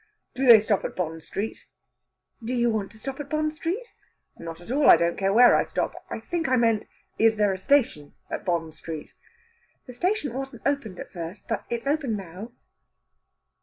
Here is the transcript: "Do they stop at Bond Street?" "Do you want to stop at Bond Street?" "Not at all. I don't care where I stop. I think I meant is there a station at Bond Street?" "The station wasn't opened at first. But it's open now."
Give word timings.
"Do 0.33 0.47
they 0.47 0.59
stop 0.59 0.83
at 0.83 0.95
Bond 0.95 1.21
Street?" 1.21 1.67
"Do 2.43 2.55
you 2.55 2.71
want 2.71 2.91
to 2.91 2.97
stop 2.97 3.19
at 3.19 3.29
Bond 3.29 3.53
Street?" 3.53 3.93
"Not 4.35 4.59
at 4.59 4.71
all. 4.71 4.89
I 4.89 4.97
don't 4.97 5.15
care 5.15 5.31
where 5.31 5.53
I 5.53 5.61
stop. 5.61 5.93
I 6.09 6.19
think 6.19 6.47
I 6.49 6.55
meant 6.55 6.87
is 7.19 7.37
there 7.37 7.53
a 7.53 7.59
station 7.59 8.15
at 8.27 8.43
Bond 8.43 8.73
Street?" 8.73 9.13
"The 9.85 9.93
station 9.93 10.33
wasn't 10.33 10.63
opened 10.65 10.99
at 10.99 11.11
first. 11.11 11.47
But 11.47 11.65
it's 11.69 11.85
open 11.85 12.15
now." 12.17 12.51